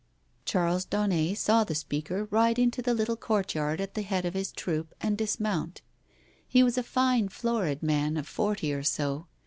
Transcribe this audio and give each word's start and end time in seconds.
Charles 0.45 0.83
Daunet 0.83 1.37
saw 1.37 1.63
the 1.63 1.75
speaker 1.75 2.27
ride 2.31 2.57
into 2.57 2.81
the 2.81 2.95
little 2.95 3.15
courtyard 3.15 3.79
at 3.79 3.93
the 3.93 4.01
Head 4.01 4.25
of 4.25 4.33
his 4.33 4.51
troop, 4.51 4.95
and 4.99 5.15
dismount. 5.15 5.83
He 6.47 6.63
was 6.63 6.75
a 6.75 6.81
fine 6.81 7.29
florid 7.29 7.83
man 7.83 8.17
of 8.17 8.27
forty 8.27 8.73
or 8.73 8.81
so. 8.81 9.27